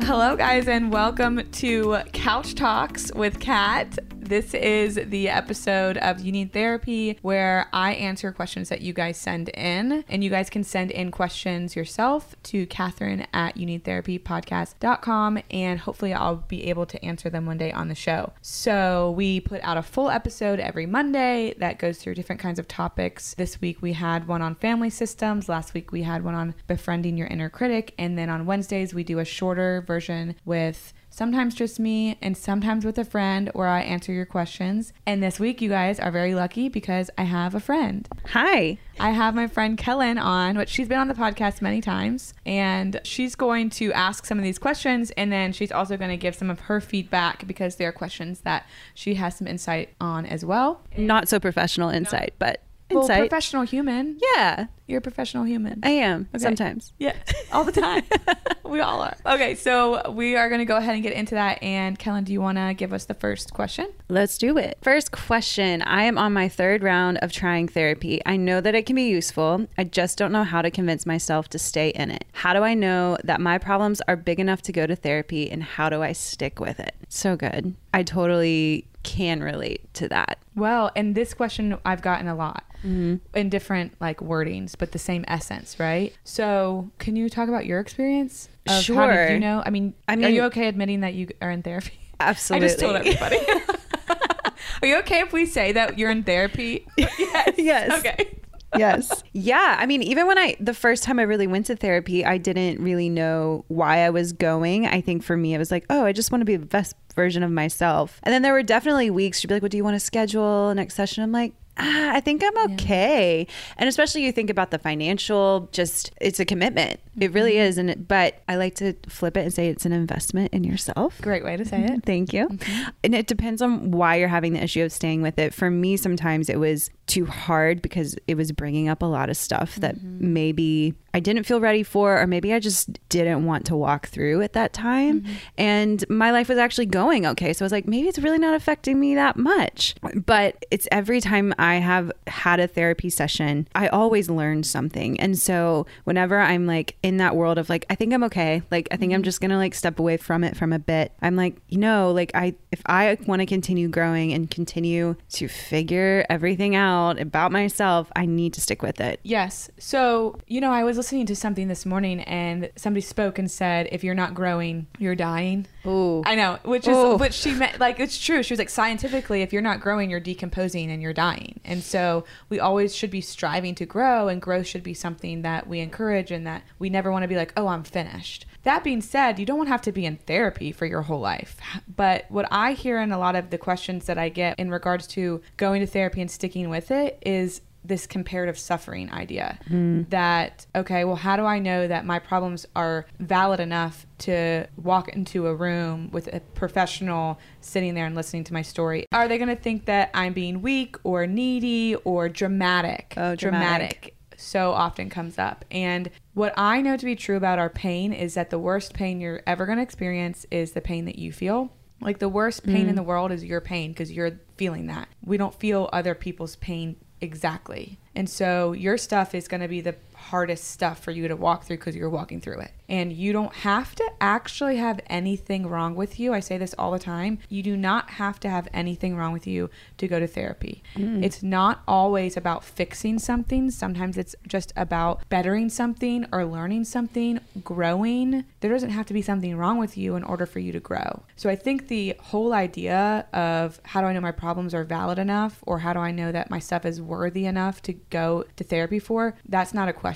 [0.00, 3.98] Hello, guys, and welcome to Couch Talks with Kat.
[4.28, 9.16] This is the episode of You Need Therapy where I answer questions that you guys
[9.16, 10.04] send in.
[10.06, 15.38] And you guys can send in questions yourself to Catherine at you need therapy podcast.com.
[15.50, 18.34] And hopefully, I'll be able to answer them one day on the show.
[18.42, 22.68] So, we put out a full episode every Monday that goes through different kinds of
[22.68, 23.32] topics.
[23.32, 25.48] This week, we had one on family systems.
[25.48, 27.94] Last week, we had one on befriending your inner critic.
[27.96, 32.84] And then on Wednesdays, we do a shorter version with sometimes just me and sometimes
[32.84, 34.92] with a friend where I answer your questions.
[35.06, 38.08] And this week, you guys are very lucky because I have a friend.
[38.28, 38.78] Hi.
[39.00, 43.00] I have my friend Kellen on, which she's been on the podcast many times, and
[43.04, 46.34] she's going to ask some of these questions, and then she's also going to give
[46.34, 50.44] some of her feedback because they are questions that she has some insight on as
[50.44, 50.82] well.
[50.96, 53.20] Not so professional insight, but Well, insight.
[53.28, 54.18] professional human.
[54.34, 55.80] yeah, You're a professional human.
[55.82, 56.42] I am Okay.
[56.42, 56.92] sometimes.
[56.98, 57.14] Yeah,
[57.52, 58.02] all the time.
[58.64, 59.16] we all are.
[59.26, 61.62] Okay, so we are going to go ahead and get into that.
[61.62, 63.88] And Kellen, do you want to give us the first question?
[64.08, 64.78] Let's do it.
[64.80, 68.22] First question I am on my third round of trying therapy.
[68.24, 69.66] I know that it can be useful.
[69.76, 72.24] I just don't know how to convince myself to stay in it.
[72.32, 75.62] How do I know that my problems are big enough to go to therapy and
[75.62, 76.94] how do I stick with it?
[77.10, 77.74] So good.
[77.92, 80.38] I totally can relate to that.
[80.54, 83.16] Well, and this question I've gotten a lot Mm-hmm.
[83.36, 86.12] in different like wordings, but the same essence, right?
[86.24, 88.48] So, can you talk about your experience?
[88.66, 89.26] Of How Sure.
[89.26, 89.62] did you know?
[89.66, 91.98] I mean, I mean, are you okay admitting that you are in therapy?
[92.20, 92.66] Absolutely.
[92.66, 93.38] I just told everybody.
[94.82, 96.86] are you okay if we say that you're in therapy?
[96.96, 97.54] yes.
[97.56, 97.98] Yes.
[97.98, 98.38] Okay.
[98.76, 99.22] yes.
[99.32, 99.76] Yeah.
[99.78, 102.82] I mean, even when I, the first time I really went to therapy, I didn't
[102.82, 104.86] really know why I was going.
[104.86, 106.96] I think for me, it was like, oh, I just want to be the best
[107.14, 108.20] version of myself.
[108.24, 110.74] And then there were definitely weeks she'd be like, well, do you want to schedule
[110.74, 111.22] next session?
[111.22, 113.46] I'm like, ah, I think I'm okay.
[113.76, 117.00] And especially you think about the financial, just it's a commitment.
[117.18, 117.60] It really mm-hmm.
[117.62, 117.78] is.
[117.78, 121.20] And it, but I like to flip it and say it's an investment in yourself.
[121.20, 122.02] Great way to say it.
[122.06, 122.48] Thank you.
[122.48, 122.90] Mm-hmm.
[123.04, 125.54] And it depends on why you're having the issue of staying with it.
[125.54, 129.36] For me, sometimes it was too hard because it was bringing up a lot of
[129.36, 130.32] stuff that mm-hmm.
[130.32, 134.42] maybe I didn't feel ready for, or maybe I just didn't want to walk through
[134.42, 135.22] at that time.
[135.22, 135.34] Mm-hmm.
[135.56, 137.52] And my life was actually going okay.
[137.52, 139.94] So I was like, maybe it's really not affecting me that much.
[140.26, 145.18] But it's every time I have had a therapy session, I always learn something.
[145.18, 148.88] And so whenever I'm like in that world of like, I think I'm okay, like,
[148.90, 149.24] I think I'm mm-hmm.
[149.24, 152.30] just gonna like step away from it from a bit, I'm like, you know, like,
[152.34, 158.12] I, if I want to continue growing and continue to figure everything out about myself,
[158.14, 159.20] I need to stick with it.
[159.22, 159.70] Yes.
[159.78, 163.88] So, you know, I was listening to something this morning and somebody spoke and said,
[163.90, 165.66] if you're not growing, you're dying.
[165.86, 166.22] Ooh.
[166.26, 167.16] I know, which is Ooh.
[167.16, 168.42] which she meant like it's true.
[168.42, 171.60] She was like scientifically, if you're not growing, you're decomposing and you're dying.
[171.64, 175.66] And so we always should be striving to grow, and growth should be something that
[175.66, 178.44] we encourage and that we never want to be like, oh, I'm finished.
[178.64, 181.56] That being said, you don't have to be in therapy for your whole life.
[181.96, 185.06] But what I hear in a lot of the questions that I get in regards
[185.08, 190.02] to going to therapy and sticking with it is this comparative suffering idea hmm.
[190.10, 195.08] that, okay, well, how do I know that my problems are valid enough to walk
[195.08, 199.06] into a room with a professional sitting there and listening to my story?
[199.12, 203.14] Are they going to think that I'm being weak or needy or dramatic?
[203.16, 204.14] Oh, dramatic.
[204.36, 205.64] so often comes up.
[205.70, 209.20] And what I know to be true about our pain is that the worst pain
[209.20, 211.72] you're ever going to experience is the pain that you feel.
[212.00, 212.94] Like the worst pain in hmm.
[212.94, 215.08] the world is your pain because you're feeling that.
[215.24, 217.98] We don't feel other people's pain exactly.
[218.14, 221.64] And so your stuff is going to be the hardest stuff for you to walk
[221.64, 222.72] through because you're walking through it.
[222.88, 226.32] And you don't have to actually have anything wrong with you.
[226.34, 227.38] I say this all the time.
[227.48, 230.82] You do not have to have anything wrong with you to go to therapy.
[230.96, 231.22] Mm.
[231.22, 233.70] It's not always about fixing something.
[233.70, 238.44] Sometimes it's just about bettering something or learning something, growing.
[238.60, 241.22] There doesn't have to be something wrong with you in order for you to grow.
[241.36, 245.18] So I think the whole idea of how do I know my problems are valid
[245.18, 248.64] enough or how do I know that my stuff is worthy enough to go to
[248.64, 250.07] therapy for, that's not a question.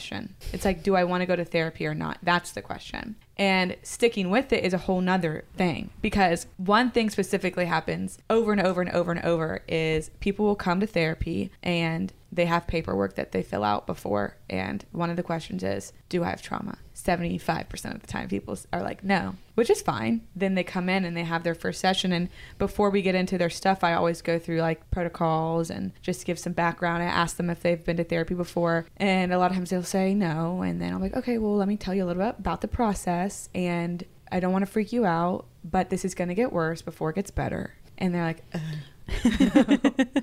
[0.52, 2.18] It's like, do I want to go to therapy or not?
[2.22, 3.16] That's the question.
[3.36, 8.52] And sticking with it is a whole nother thing because one thing specifically happens over
[8.52, 12.66] and over and over and over is people will come to therapy and they have
[12.66, 14.38] paperwork that they fill out before.
[14.48, 16.78] And one of the questions is, Do I have trauma?
[16.94, 20.22] 75% of the time, people are like, No, which is fine.
[20.34, 22.10] Then they come in and they have their first session.
[22.12, 26.24] And before we get into their stuff, I always go through like protocols and just
[26.24, 27.02] give some background.
[27.02, 28.86] I ask them if they've been to therapy before.
[28.96, 30.62] And a lot of times they'll say no.
[30.62, 32.68] And then I'm like, Okay, well, let me tell you a little bit about the
[32.68, 33.50] process.
[33.54, 36.80] And I don't want to freak you out, but this is going to get worse
[36.80, 37.74] before it gets better.
[37.98, 38.62] And they're like, Ugh.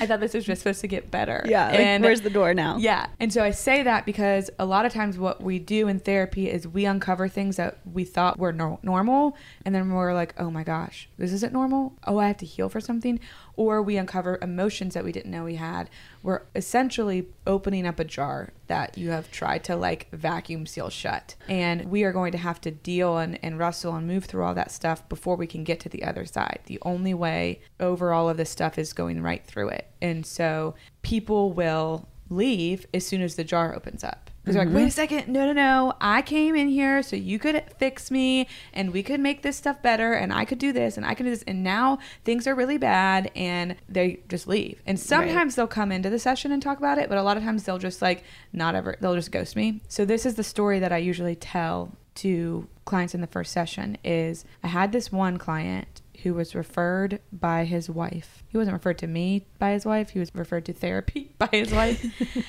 [0.00, 1.44] I thought this was just supposed to get better.
[1.46, 1.68] Yeah.
[1.68, 2.76] Like, and where's the door now?
[2.78, 3.06] yeah.
[3.18, 6.48] And so I say that because a lot of times what we do in therapy
[6.50, 9.36] is we uncover things that we thought were nor- normal.
[9.64, 11.94] And then we're like, oh my gosh, this isn't normal.
[12.06, 13.20] Oh, I have to heal for something.
[13.60, 15.90] Or we uncover emotions that we didn't know we had.
[16.22, 21.34] We're essentially opening up a jar that you have tried to like vacuum seal shut.
[21.46, 24.54] And we are going to have to deal and, and wrestle and move through all
[24.54, 26.60] that stuff before we can get to the other side.
[26.64, 29.88] The only way over all of this stuff is going right through it.
[30.00, 34.30] And so people will leave as soon as the jar opens up.
[34.42, 34.90] Because they're like, wait a mm-hmm.
[34.90, 35.92] second, no, no, no.
[36.00, 39.82] I came in here so you could fix me and we could make this stuff
[39.82, 41.44] better and I could do this and I could do this.
[41.46, 44.80] And now things are really bad and they just leave.
[44.86, 47.42] And sometimes they'll come into the session and talk about it, but a lot of
[47.42, 49.82] times they'll just like not ever, they'll just ghost me.
[49.88, 53.96] So this is the story that I usually tell to clients in the first session
[54.02, 58.42] is I had this one client who was referred by his wife.
[58.48, 61.72] He wasn't referred to me by his wife, he was referred to therapy by his
[61.72, 62.04] wife.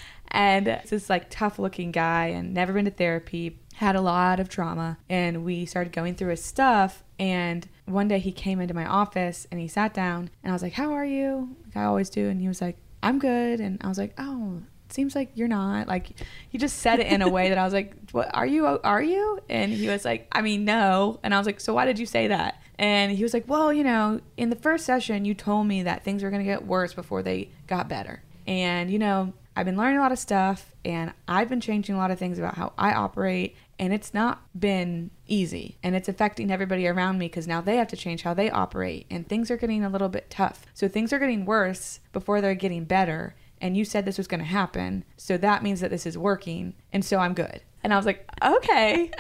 [0.31, 4.49] and this like tough looking guy and never been to therapy, had a lot of
[4.49, 4.97] trauma.
[5.09, 7.03] And we started going through his stuff.
[7.19, 10.63] And one day he came into my office and he sat down and I was
[10.63, 11.55] like, How are you?
[11.65, 12.29] Like I always do.
[12.29, 13.59] And he was like, I'm good.
[13.59, 16.09] And I was like, Oh, it seems like you're not like
[16.49, 19.01] he just said it in a way that i was like what are you are
[19.01, 21.97] you and he was like i mean no and i was like so why did
[21.97, 25.33] you say that and he was like well you know in the first session you
[25.33, 28.99] told me that things were going to get worse before they got better and you
[28.99, 32.19] know i've been learning a lot of stuff and i've been changing a lot of
[32.19, 37.17] things about how i operate and it's not been easy and it's affecting everybody around
[37.17, 39.89] me because now they have to change how they operate and things are getting a
[39.89, 44.03] little bit tough so things are getting worse before they're getting better and you said
[44.05, 45.05] this was going to happen.
[45.15, 46.73] So that means that this is working.
[46.91, 47.61] And so I'm good.
[47.83, 49.11] And I was like, okay,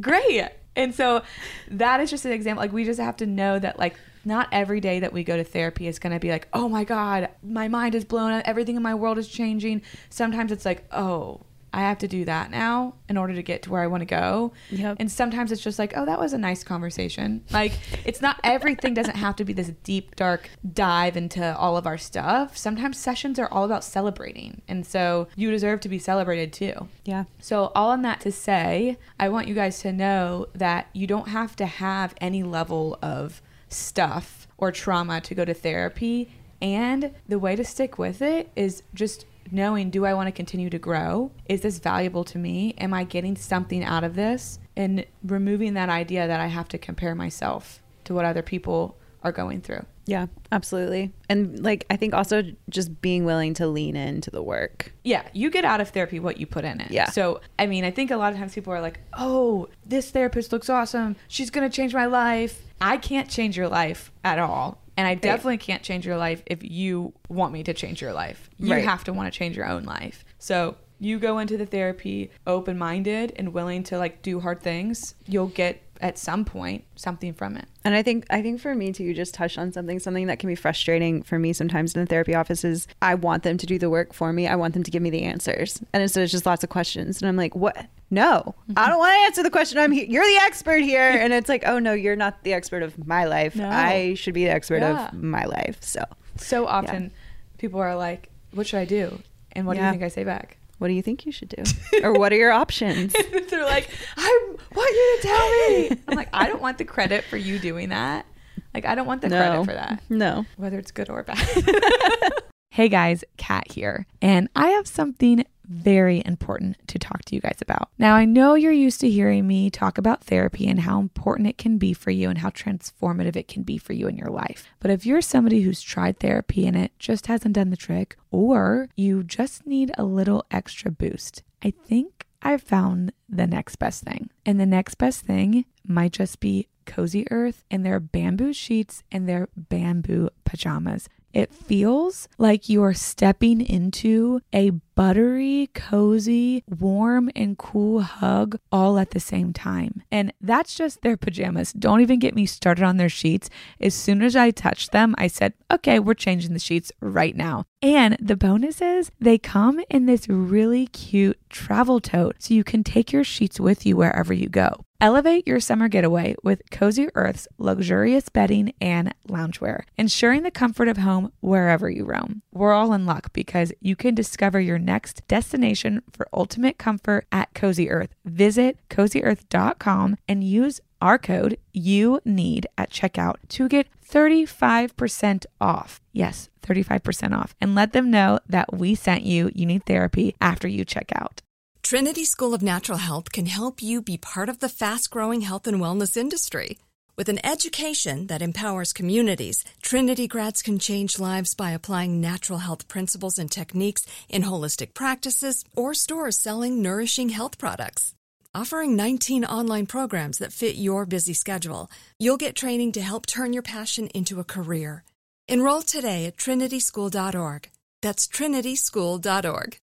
[0.00, 0.48] great.
[0.74, 1.22] And so
[1.70, 2.62] that is just an example.
[2.62, 5.44] Like, we just have to know that, like, not every day that we go to
[5.44, 8.46] therapy is going to be like, oh my God, my mind is blown up.
[8.46, 9.82] Everything in my world is changing.
[10.08, 11.40] Sometimes it's like, oh,
[11.72, 14.06] I have to do that now in order to get to where I want to
[14.06, 14.52] go.
[14.70, 14.96] Yep.
[14.98, 17.44] And sometimes it's just like, oh, that was a nice conversation.
[17.50, 17.72] Like,
[18.04, 21.98] it's not everything doesn't have to be this deep, dark dive into all of our
[21.98, 22.56] stuff.
[22.56, 24.62] Sometimes sessions are all about celebrating.
[24.66, 26.88] And so you deserve to be celebrated too.
[27.04, 27.24] Yeah.
[27.38, 31.28] So, all on that to say, I want you guys to know that you don't
[31.28, 36.30] have to have any level of stuff or trauma to go to therapy.
[36.60, 40.70] And the way to stick with it is just knowing do I want to continue
[40.70, 41.32] to grow?
[41.48, 42.74] Is this valuable to me?
[42.78, 44.58] Am I getting something out of this?
[44.76, 49.32] And removing that idea that I have to compare myself to what other people are
[49.32, 49.84] going through.
[50.10, 51.12] Yeah, absolutely.
[51.28, 54.92] And like, I think also just being willing to lean into the work.
[55.04, 56.90] Yeah, you get out of therapy what you put in it.
[56.90, 57.10] Yeah.
[57.10, 60.50] So, I mean, I think a lot of times people are like, oh, this therapist
[60.52, 61.14] looks awesome.
[61.28, 62.60] She's going to change my life.
[62.80, 64.78] I can't change your life at all.
[64.96, 68.50] And I definitely can't change your life if you want me to change your life.
[68.58, 68.84] You Right.
[68.84, 70.24] have to want to change your own life.
[70.38, 75.14] So, you go into the therapy open minded and willing to like do hard things,
[75.26, 77.66] you'll get at some point something from it.
[77.84, 80.38] And I think I think for me too, you just touched on something something that
[80.38, 83.66] can be frustrating for me sometimes in the therapy office is I want them to
[83.66, 84.48] do the work for me.
[84.48, 87.20] I want them to give me the answers, and instead it's just lots of questions.
[87.20, 87.86] And I'm like, what?
[88.10, 88.72] No, mm-hmm.
[88.76, 89.78] I don't want to answer the question.
[89.78, 90.04] I'm here.
[90.06, 93.24] You're the expert here, and it's like, oh no, you're not the expert of my
[93.24, 93.54] life.
[93.54, 93.68] No.
[93.68, 95.08] I should be the expert Yeah.
[95.08, 95.78] of my life.
[95.80, 96.04] So,
[96.36, 97.12] So often
[97.58, 99.20] people are like, "What should I do?"
[99.52, 100.56] And what do you think I say back?
[100.78, 101.62] what do you think you should do,
[102.02, 103.14] or what are your options?
[103.50, 107.24] They're like, "I want you to tell me." I'm like, "I don't want the credit
[107.24, 108.26] for you doing that.
[108.74, 110.46] Like, I don't want the credit for that." No.
[110.56, 111.38] whether it's good or bad.
[112.70, 117.58] hey guys, Kat here, and I have something very important to talk to you guys
[117.62, 117.90] about.
[117.96, 121.58] Now, I know you're used to hearing me talk about therapy and how important it
[121.58, 124.66] can be for you and how transformative it can be for you in your life.
[124.80, 128.88] But if you're somebody who's tried therapy and it just hasn't done the trick, or
[128.96, 134.30] you just need a little extra boost, I think I've found the next best thing.
[134.44, 139.28] And the next best thing might just be Cozy Earth and their bamboo sheets and
[139.28, 141.08] their bamboo pajamas.
[141.32, 148.98] It feels like you are stepping into a buttery, cozy, warm, and cool hug all
[148.98, 150.02] at the same time.
[150.10, 151.72] And that's just their pajamas.
[151.72, 153.48] Don't even get me started on their sheets.
[153.80, 157.64] As soon as I touched them, I said, okay, we're changing the sheets right now.
[157.82, 162.84] And the bonus is they come in this really cute travel tote so you can
[162.84, 164.84] take your sheets with you wherever you go.
[165.00, 170.98] Elevate your summer getaway with Cozy Earth's luxurious bedding and loungewear, ensuring the comfort of
[170.98, 172.42] home wherever you roam.
[172.52, 177.54] We're all in luck because you can discover your next destination for ultimate comfort at
[177.54, 178.10] Cozy Earth.
[178.26, 186.00] Visit cozyearth.com and use our code you need at checkout to get 35% off.
[186.12, 187.54] Yes, 35% off.
[187.60, 191.42] And let them know that we sent you You Need Therapy after you check out.
[191.82, 195.66] Trinity School of Natural Health can help you be part of the fast growing health
[195.66, 196.78] and wellness industry.
[197.16, 202.88] With an education that empowers communities, Trinity grads can change lives by applying natural health
[202.88, 208.14] principles and techniques in holistic practices or stores selling nourishing health products.
[208.52, 211.88] Offering 19 online programs that fit your busy schedule,
[212.18, 215.04] you'll get training to help turn your passion into a career.
[215.46, 217.70] Enroll today at trinityschool.org.
[218.02, 219.76] That's trinityschool.org.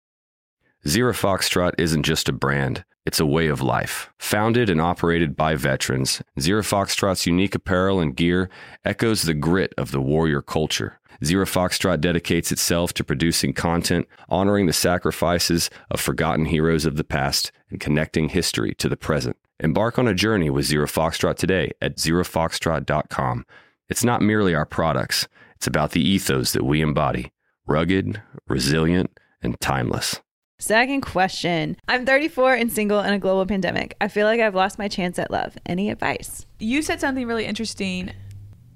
[0.88, 4.08] Zero Foxtrot isn't just a brand, it's a way of life.
[4.18, 8.48] Founded and operated by veterans, Zero Foxtrot's unique apparel and gear
[8.82, 11.00] echoes the grit of the warrior culture.
[11.22, 17.04] Zero Foxtrot dedicates itself to producing content, honoring the sacrifices of forgotten heroes of the
[17.04, 19.36] past, and connecting history to the present.
[19.60, 23.46] Embark on a journey with Zero Foxtrot today at zerofoxtrot.com.
[23.88, 27.30] It's not merely our products, it's about the ethos that we embody
[27.66, 30.20] rugged, resilient, and timeless.
[30.58, 31.76] Second question.
[31.88, 33.96] I'm 34 and single in a global pandemic.
[34.00, 35.58] I feel like I've lost my chance at love.
[35.66, 36.46] Any advice?
[36.58, 38.12] You said something really interesting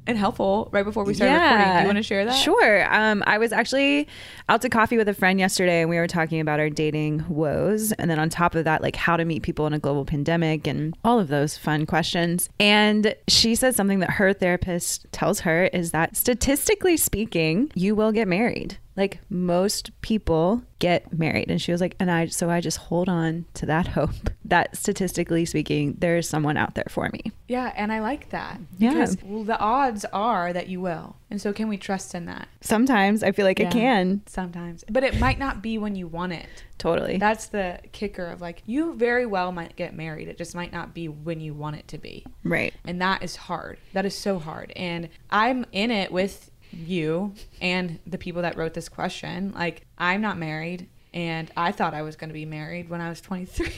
[0.09, 1.75] and helpful right before we started recording.
[1.75, 2.33] Do you want to share that?
[2.33, 2.93] Sure.
[2.93, 4.09] Um, I was actually
[4.49, 7.93] out to coffee with a friend yesterday and we were talking about our dating woes.
[7.93, 10.67] And then on top of that, like how to meet people in a global pandemic
[10.67, 12.49] and all of those fun questions.
[12.59, 18.11] And she said something that her therapist tells her is that statistically speaking, you will
[18.11, 18.79] get married.
[18.99, 21.51] Like most people get married.
[21.51, 24.11] And she was like, and I, so I just hold on to that hope
[24.45, 27.33] that statistically speaking, there's someone out there for me.
[27.49, 28.61] Yeah, and I like that.
[28.79, 28.91] Yeah.
[28.91, 31.17] Because well, the odds are that you will.
[31.31, 32.49] And so can we trust in that?
[32.61, 33.69] Sometimes I feel like Yeah.
[33.69, 34.23] it can.
[34.27, 34.85] Sometimes.
[34.91, 36.47] But it might not be when you want it.
[36.79, 37.19] Totally.
[37.19, 40.29] That's the kicker of like you very well might get married.
[40.29, 42.25] It just might not be when you want it to be.
[42.45, 42.73] right.
[42.85, 43.79] And that is hard.
[43.95, 44.73] That is so hard.
[44.77, 49.53] And I'm in it with you and the people that wrote this question.
[49.55, 53.09] Like, I'm not married, and I thought I was going to be married when I
[53.09, 53.73] was 23.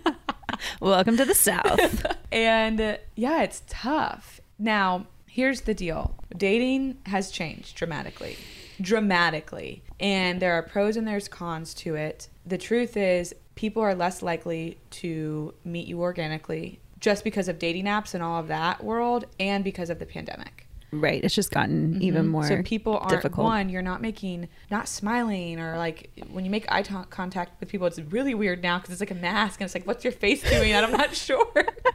[0.80, 2.06] Welcome to the South.
[2.32, 4.40] and uh, yeah, it's tough.
[4.58, 8.36] Now, here's the deal dating has changed dramatically.
[8.80, 9.82] Dramatically.
[9.98, 12.28] And there are pros and there's cons to it.
[12.46, 17.84] The truth is, people are less likely to meet you organically just because of dating
[17.84, 20.66] apps and all of that world and because of the pandemic.
[20.92, 21.22] Right.
[21.24, 22.56] It's just gotten even more Mm-hmm.
[22.56, 23.44] So people aren't difficult.
[23.44, 23.68] one.
[23.68, 27.86] You're not making, not smiling, or like when you make eye t- contact with people,
[27.86, 30.42] it's really weird now because it's like a mask, and it's like, what's your face
[30.48, 30.72] doing?
[30.72, 31.52] And I'm not sure.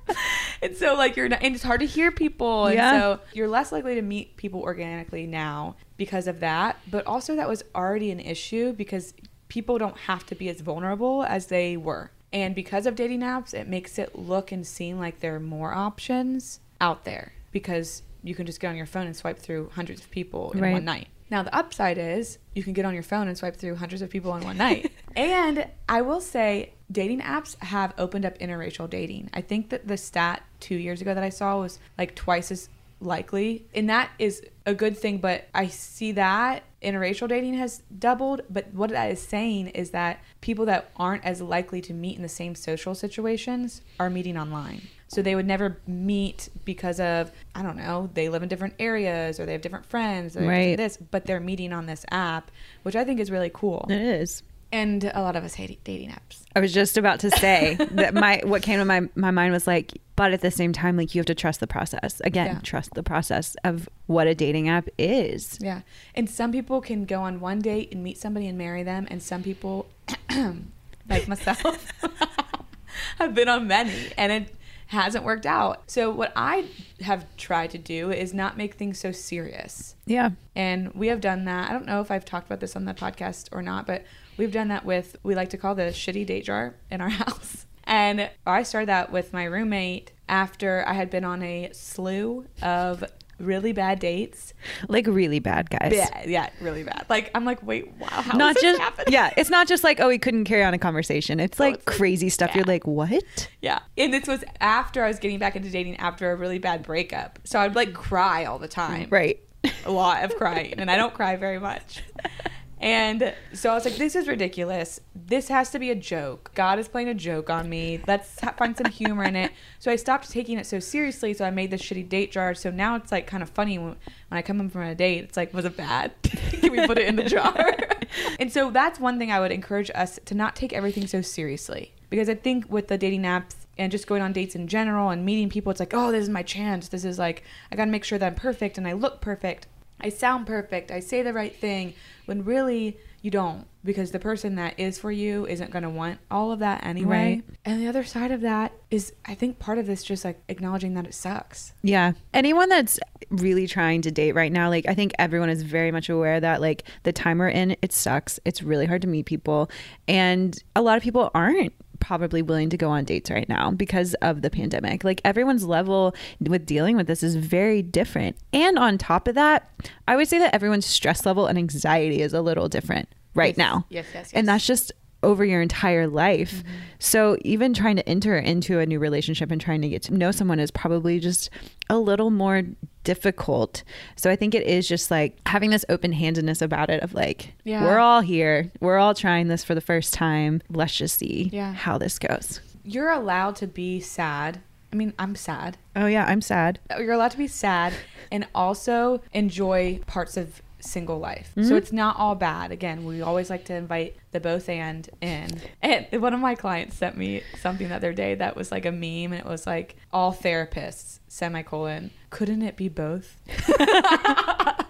[0.61, 2.99] and so like you're not, and it's hard to hear people, and Yeah.
[2.99, 6.77] so you're less likely to meet people organically now because of that.
[6.89, 9.13] But also that was already an issue because
[9.47, 12.11] people don't have to be as vulnerable as they were.
[12.33, 15.73] And because of dating apps, it makes it look and seem like there are more
[15.73, 20.01] options out there because you can just get on your phone and swipe through hundreds
[20.01, 20.73] of people in Right.
[20.73, 21.07] one night.
[21.29, 24.09] Now, the upside is you can get on your phone and swipe through hundreds of
[24.09, 24.91] people in one night.
[25.15, 29.29] and I will say, dating apps have opened up interracial dating.
[29.33, 32.69] I think that the stat two years ago that I saw was like twice as
[33.01, 33.65] likely.
[33.73, 38.41] And that is a good thing, but I see that interracial dating has doubled.
[38.49, 42.21] But what that is saying is that people that aren't as likely to meet in
[42.21, 44.83] the same social situations are meeting online.
[45.15, 49.39] So they would never meet because of, I don't know, they live in different areas
[49.39, 50.75] or they have different friends or Right.
[50.75, 52.51] this, but they're meeting on this app,
[52.83, 53.85] which I think is really cool.
[53.89, 54.43] It is.
[54.73, 56.41] And a lot of us hate dating apps.
[56.53, 59.67] I was just about to say that my what came to my my mind was
[59.67, 62.19] like, but at the same time, like you have to trust the process.
[62.25, 62.59] Again, Yeah.
[62.61, 65.57] trust the process of what a dating app is.
[65.61, 65.81] Yeah.
[66.13, 69.07] And some people can go on one date and meet somebody and marry them.
[69.09, 69.85] And some people,
[71.09, 71.87] like myself,
[73.17, 74.55] have been on many and it
[74.87, 75.89] hasn't worked out.
[75.89, 76.65] So, what I
[77.01, 79.95] have tried to do is not make things so serious.
[80.05, 80.31] Yeah.
[80.55, 81.69] And we have done that.
[81.69, 84.03] I don't know if I've talked about this on the podcast or not, but
[84.37, 87.65] we've done that with, we like to call the shitty date jar in our house.
[87.85, 93.03] And I started that with my roommate after I had been on a slew of
[93.39, 94.53] really bad dates.
[94.87, 95.93] Like really bad guys.
[95.93, 97.05] Yeah, yeah, really bad.
[97.09, 99.13] Like I'm like, wait, wow, how not just happening?
[99.13, 101.75] yeah it's not just like oh we couldn't carry on a conversation it's oh, like
[101.75, 103.79] it's like crazy stuff you're like what yeah.
[103.97, 107.39] And this was after I was getting back into dating after a really bad breakup.
[107.43, 109.07] So I'd like cry all the time.
[109.09, 109.39] right
[109.85, 112.03] a lot of crying, and I don't cry very much.
[112.79, 114.99] And so I was like, this is ridiculous.
[115.15, 116.51] This has to be a joke.
[116.55, 118.01] God is playing a joke on me.
[118.05, 119.51] Let's find some humor in it.
[119.79, 121.35] So I stopped taking it so seriously.
[121.35, 122.55] So I made this shitty date jar.
[122.55, 123.89] So now it's like kind of funny when,
[124.29, 125.25] when I come in from a date.
[125.25, 126.11] It's like, was it bad?
[126.23, 127.75] Can we put it in the jar?
[128.39, 131.93] and so that's one thing I would encourage us to not take everything so seriously.
[132.09, 135.23] Because I think with the dating apps and just going on dates in general and
[135.23, 136.87] meeting people, it's like, oh, this is my chance.
[136.87, 139.67] This is like, I got to make sure that I'm perfect and I look perfect.
[139.99, 140.91] I sound perfect.
[140.91, 141.93] I say the right thing.
[142.25, 143.65] When really, you don't.
[143.83, 147.35] Because the person that is for you isn't going to want all of that anyway.
[147.35, 147.43] Right.
[147.63, 150.95] And the other side of that is, I think part of this just like acknowledging
[150.95, 151.73] that it sucks.
[151.83, 152.99] yeah anyone that's
[153.29, 156.61] really trying to date right now like i think everyone is very much aware that
[156.61, 159.69] like the time we're in it sucks it's really hard to meet people
[160.07, 161.73] and a lot of people aren't
[162.05, 165.03] probably willing to go on dates right now because of the pandemic.
[165.03, 168.37] Like everyone's level with dealing with this is very different.
[168.53, 169.69] And on top of that,
[170.07, 173.57] I would say that everyone's stress level and anxiety is a little different right Yes,
[173.57, 173.85] now.
[173.89, 174.91] yes, yes, And that's just
[175.25, 176.53] over your entire life.
[176.63, 176.69] Mm-hmm.
[176.99, 180.31] So even trying to enter into a new relationship and trying to get to know
[180.31, 181.49] someone is probably just
[181.89, 182.63] a little more
[183.03, 183.83] difficult.
[184.15, 187.83] So I think it is just like having this open-handedness about it of like Yeah.
[187.83, 188.71] we're all here.
[188.79, 190.61] We're all trying this for the first time.
[190.69, 191.73] Let's just see Yeah.
[191.73, 192.61] how this goes.
[192.83, 194.59] You're allowed to be sad.
[194.93, 195.77] I mean, I'm sad.
[195.95, 196.79] Oh yeah, I'm sad.
[196.97, 197.93] You're allowed to be sad
[198.31, 201.51] and also enjoy parts of single life.
[201.55, 201.67] Mm-hmm.
[201.67, 202.71] So it's not all bad.
[202.71, 205.61] Again, we always like to invite the both and in.
[205.81, 208.91] And one of my clients sent me something the other day that was like a
[208.91, 213.39] meme and it was like all therapists semicolon couldn't it be both?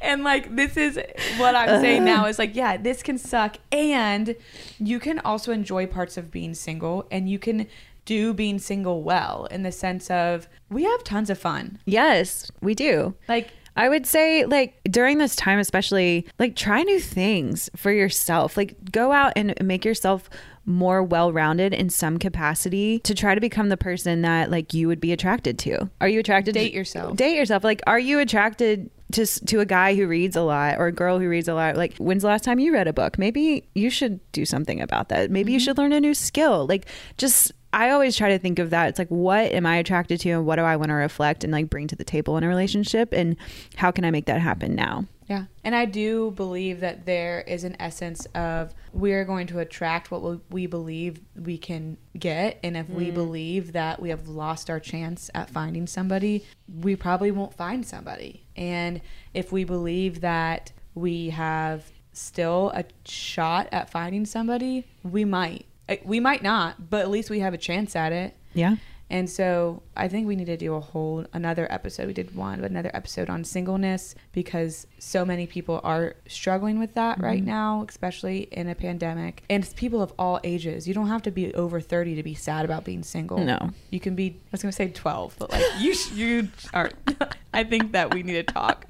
[0.00, 0.98] and like this is
[1.36, 4.34] what I'm saying now is like yeah, this can suck and
[4.78, 7.66] you can also enjoy parts of being single and you can
[8.06, 11.78] do being single well in the sense of we have tons of fun.
[11.84, 13.14] Yes, we do.
[13.28, 18.56] Like I would say, like, during this time, especially, like, try new things for yourself.
[18.56, 20.28] Like, go out and make yourself
[20.64, 24.88] more well rounded in some capacity to try to become the person that, like, you
[24.88, 25.90] would be attracted to.
[26.00, 27.16] Are you attracted Date to date yourself.
[27.16, 27.64] Date yourself.
[27.64, 31.18] Like, are you attracted to, to a guy who reads a lot or a girl
[31.18, 31.76] who reads a lot?
[31.76, 33.18] Like, when's the last time you read a book?
[33.18, 35.30] Maybe you should do something about that.
[35.30, 35.64] Maybe you mm-hmm.
[35.64, 36.66] should learn a new skill.
[36.66, 37.52] Like, just.
[37.72, 38.90] I always try to think of that.
[38.90, 41.52] It's like, what am I attracted to and what do I want to reflect and
[41.52, 43.12] like bring to the table in a relationship?
[43.12, 43.36] And
[43.76, 45.06] how can I make that happen now?
[45.28, 45.44] Yeah.
[45.64, 50.22] And I do believe that there is an essence of we're going to attract what
[50.22, 52.58] we- we believe we can get.
[52.62, 53.14] And if we mm.
[53.14, 58.44] believe that we have lost our chance at finding somebody, we probably won't find somebody.
[58.56, 59.00] And
[59.32, 65.64] if we believe that we have still a shot at finding somebody, we might.
[66.04, 68.36] We might not, but at least we have a chance at it.
[68.54, 68.76] Yeah.
[69.10, 72.06] And so I think we need to do a whole another episode.
[72.06, 76.94] We did one, but another episode on singleness because so many people are struggling with
[76.94, 77.24] that Mm-hmm.
[77.26, 79.42] right now, especially in a pandemic.
[79.50, 80.88] And it's people of all ages.
[80.88, 83.36] You don't have to be over 30 to be sad about being single.
[83.36, 83.70] No.
[83.90, 86.90] You can be I was going to say 12, but like you you are
[87.52, 88.86] I think that we need to talk.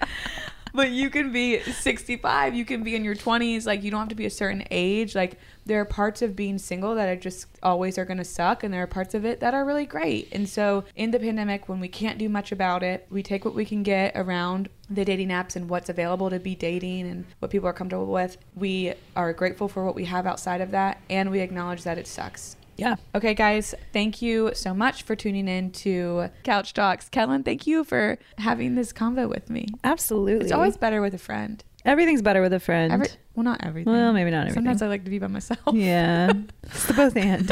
[0.74, 4.08] But you can be 65, you can be in your 20s, like you don't have
[4.08, 5.14] to be a certain age.
[5.14, 8.64] Like there are parts of being single that are just always are going to suck
[8.64, 10.28] and there are parts of it that are really great.
[10.32, 13.54] And so in the pandemic when we can't do much about it, we take what
[13.54, 17.50] we can get around the dating apps and what's available to be dating and what
[17.50, 18.38] people are comfortable with.
[18.54, 22.06] We are grateful for what we have outside of that and we acknowledge that it
[22.06, 22.56] sucks.
[22.82, 22.96] Yeah.
[23.14, 27.08] Okay, guys, thank you so much for tuning in to Couch Talks.
[27.08, 29.68] Kellen, thank you for having this convo with me.
[29.84, 30.44] Absolutely.
[30.44, 31.62] It's always better with a friend.
[31.84, 32.92] everything's better with a friend.
[32.92, 33.92] Every, well, not everything.
[33.92, 34.54] well, maybe not everything.
[34.54, 35.60] Sometimes I like to be by myself.
[35.72, 36.32] yeah.
[36.64, 37.50] it's the both and.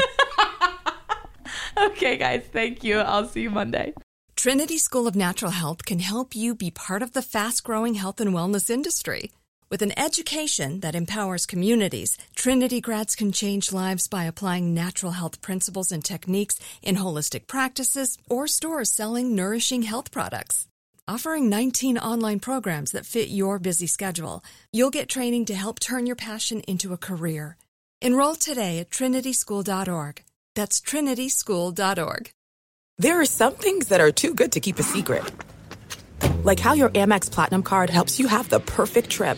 [1.77, 2.99] okay, guys, thank you.
[2.99, 3.93] I'll see you Monday.
[4.35, 8.19] Trinity School of Natural Health can help you be part of the fast growing health
[8.19, 9.31] and wellness industry.
[9.71, 15.39] With an education that empowers communities, Trinity grads can change lives by applying natural health
[15.39, 20.67] principles and techniques in holistic practices or stores selling nourishing health products.
[21.07, 26.05] Offering 19 online programs that fit your busy schedule, you'll get training to help turn
[26.05, 27.55] your passion into a career.
[28.01, 30.21] Enroll today at trinityschool.org.
[30.53, 32.33] That's trinityschool.org.
[32.97, 35.23] There are some things that are too good to keep a secret.
[36.43, 39.37] Like how your Amex Platinum card helps you have the perfect trip.